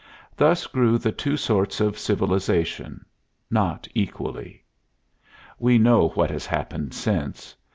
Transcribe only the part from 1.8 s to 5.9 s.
civilization not equally. We